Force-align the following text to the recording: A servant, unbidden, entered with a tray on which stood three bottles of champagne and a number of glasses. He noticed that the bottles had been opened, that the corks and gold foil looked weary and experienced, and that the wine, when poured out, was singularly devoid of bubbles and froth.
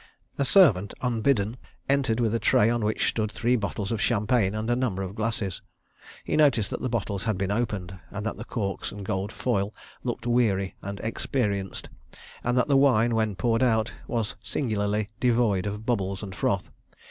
A 0.39 0.45
servant, 0.45 0.95
unbidden, 1.03 1.57
entered 1.87 2.19
with 2.19 2.33
a 2.33 2.39
tray 2.39 2.71
on 2.71 2.83
which 2.83 3.07
stood 3.09 3.31
three 3.31 3.55
bottles 3.55 3.91
of 3.91 4.01
champagne 4.01 4.55
and 4.55 4.67
a 4.67 4.75
number 4.75 5.03
of 5.03 5.13
glasses. 5.13 5.61
He 6.23 6.35
noticed 6.35 6.71
that 6.71 6.81
the 6.81 6.89
bottles 6.89 7.25
had 7.25 7.37
been 7.37 7.51
opened, 7.51 7.93
that 8.11 8.35
the 8.35 8.43
corks 8.43 8.91
and 8.91 9.05
gold 9.05 9.31
foil 9.31 9.75
looked 10.03 10.25
weary 10.25 10.73
and 10.81 10.99
experienced, 11.01 11.87
and 12.43 12.57
that 12.57 12.67
the 12.67 12.77
wine, 12.77 13.13
when 13.13 13.35
poured 13.35 13.61
out, 13.61 13.93
was 14.07 14.35
singularly 14.41 15.11
devoid 15.19 15.67
of 15.67 15.85
bubbles 15.85 16.23
and 16.23 16.33
froth. 16.33 16.71